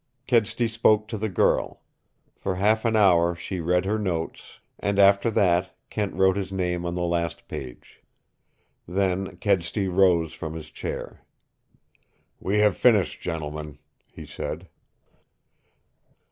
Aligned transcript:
Kedsty 0.25 0.67
spoke 0.67 1.07
to 1.09 1.17
the 1.19 1.29
girl. 1.29 1.83
For 2.35 2.55
half 2.55 2.85
an 2.85 2.95
hour 2.95 3.35
she 3.35 3.59
read 3.59 3.85
her 3.85 3.99
notes, 3.99 4.59
and 4.79 4.97
after 4.97 5.29
that 5.29 5.77
Kent 5.91 6.15
wrote 6.15 6.35
his 6.37 6.51
name 6.51 6.87
on 6.87 6.95
the 6.95 7.03
last 7.03 7.47
page. 7.47 8.01
Then 8.87 9.37
Kedsty 9.37 9.87
rose 9.87 10.33
from 10.33 10.55
his 10.55 10.71
chair. 10.71 11.21
"We 12.39 12.57
have 12.57 12.77
finished, 12.77 13.21
gentlemen," 13.21 13.77
he 14.07 14.25
said. 14.25 14.69